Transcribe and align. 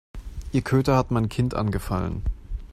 Ihr 0.51 0.63
Köter 0.63 0.97
hat 0.97 1.11
mein 1.11 1.29
Kind 1.29 1.53
angefallen. 1.53 2.23